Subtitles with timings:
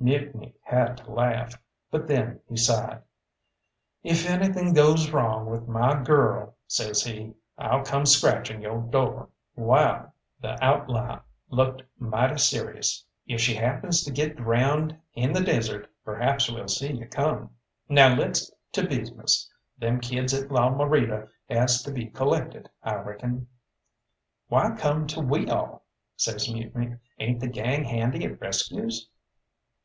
[0.00, 1.54] Mutiny had to laugh,
[1.88, 3.00] but then he sighed.
[4.02, 9.28] "If anything goes wrong with my girl," says he, "I'll come scratch on yo' door."
[9.54, 15.88] "Wall" the outlaw looked mighty serious "if she happens to get drowned in the desert
[16.04, 17.50] perhaps we'll see you come.
[17.88, 19.48] Now let's to business.
[19.78, 23.46] Them kids at La Morita has to be collected, I reckon."
[24.48, 25.84] "Why come to we all?"
[26.16, 29.08] says Mutiny, "ain't the gang handy at rescues?"